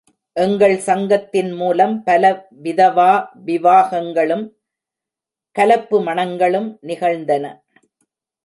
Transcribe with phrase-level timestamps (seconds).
[0.35, 2.31] எங்கள் சங்கத்தின் மூலம் பல
[2.63, 3.11] விதவா
[3.45, 4.43] விவாகங்களும்
[5.55, 7.45] கலப்பு மணங்களும் நிகழ்ந்தன.